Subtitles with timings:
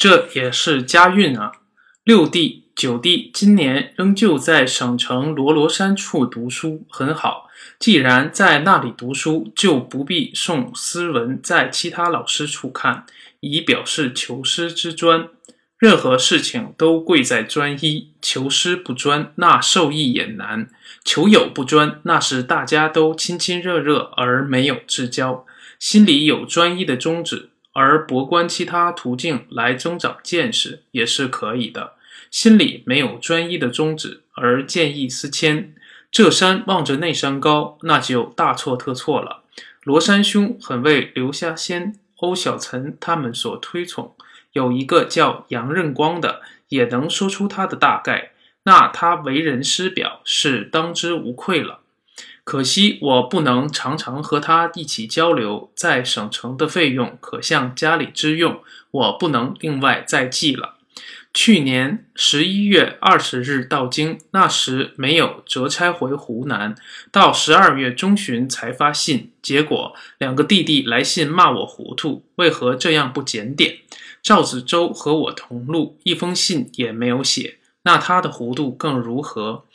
[0.00, 1.52] 这也是家运啊。
[2.04, 7.50] 六弟、九弟今年仍旧在省城罗罗山处读书，很好。
[7.78, 13.04] 既然在那里读书，就不必送诗文在其他老师处看，
[13.40, 15.28] 以表示求师之专。
[15.78, 20.64] 任何事情都贵在专一，求师不专，那受益也难；
[21.04, 25.44] 求友不专，那是大家都亲亲热热而没有至交。
[25.78, 31.94] 心里有专一的宗旨，而博观其他途径来增长见识，也是可以的。
[32.30, 35.74] 心里没有专一的宗旨，而见异思迁，
[36.10, 39.42] 这山望着那山高，那就大错特错了。
[39.82, 44.14] 罗山兄很为刘虾仙、欧小岑他们所推崇。
[44.52, 48.32] 有一个叫杨任光的，也能说出他的大概，
[48.64, 51.80] 那他为人师表是当之无愧了。
[52.50, 60.74] 可惜我不能常常和他一起交流，在省城的费用可向家里支用，我不能另外再寄了。
[61.32, 66.74] 去年十一月二十日到京，那时没有折差回湖南，
[67.12, 73.76] 到十二月中旬才发信，结果两个弟弟来信骂我糊涂，为何这样不检点？
[74.20, 79.66] 赵子洲和我同路，一封信也没有写，那他的糊涂更如何？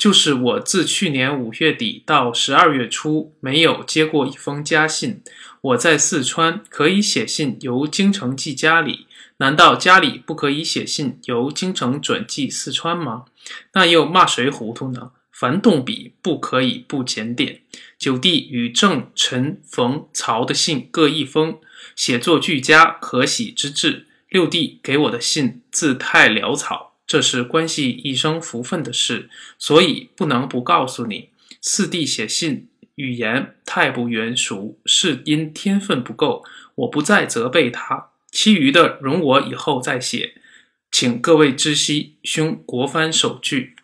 [0.00, 5.22] 就是我自去年五月底到十二月初没有接过一封家信。
[5.60, 13.26] 我在四川可以写信由京城寄家里，难道家里不可以写信由京城转寄四川吗？
[13.74, 15.10] 那又骂谁糊涂呢？
[15.30, 17.60] 凡动笔不可以不检点。
[17.98, 21.58] 九弟与郑、陈、冯、曹的信各一封。
[21.94, 24.06] 写作俱佳，可喜之至。
[24.30, 31.30] 六弟给我的信字太潦草，这是关系一生福分的事，所以不能不告诉你。
[31.60, 36.44] 四弟写信语言太不圆熟，是因天分不够，
[36.76, 38.10] 我不再责备他。
[38.30, 40.34] 其余的容我以后再写，
[40.92, 42.14] 请各位知悉。
[42.22, 43.74] 兄国藩守据。